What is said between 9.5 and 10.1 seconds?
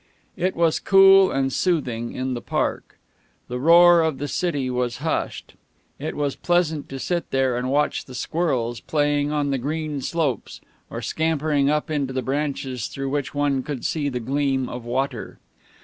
the green